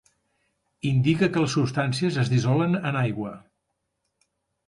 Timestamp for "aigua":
3.05-3.35